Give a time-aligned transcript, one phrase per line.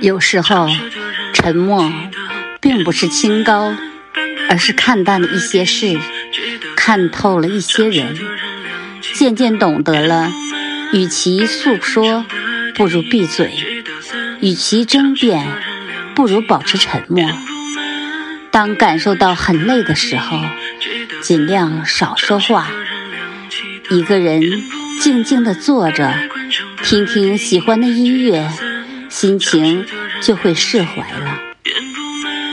[0.00, 0.68] 有时候，
[1.32, 1.92] 沉默
[2.60, 3.74] 并不是清高，
[4.48, 5.98] 而是看淡了一些事，
[6.76, 8.16] 看透了一些人，
[9.14, 10.30] 渐渐懂得了，
[10.92, 12.24] 与其诉说，
[12.74, 13.48] 不如闭嘴；
[14.40, 15.46] 与其争辩，
[16.14, 17.30] 不如保持沉默。
[18.50, 20.40] 当感受到很累的时候，
[21.20, 22.70] 尽量少说话，
[23.90, 24.42] 一个人
[25.00, 26.12] 静静地坐着，
[26.82, 28.50] 听听喜欢的音乐。
[29.20, 29.84] 心情
[30.22, 31.49] 就会释怀了。